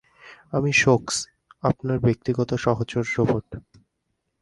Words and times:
আমি 0.51 0.71
সোকস, 0.73 1.15
আপনার 1.63 1.97
ব্যক্তিগত 1.99 2.49
সহচর 2.65 3.03
রোবট। 3.15 3.47